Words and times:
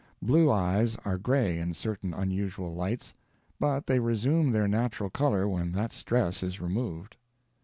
Blue 0.19 0.49
eyes 0.51 0.97
are 1.05 1.19
gray 1.19 1.59
in 1.59 1.75
certain 1.75 2.11
unusual 2.11 2.73
lights; 2.73 3.13
but 3.59 3.85
they 3.85 3.99
resume 3.99 4.51
their 4.51 4.67
natural 4.67 5.11
color 5.11 5.47
when 5.47 5.73
that 5.73 5.93
stress 5.93 6.41
is 6.41 6.59
removed. 6.59 7.15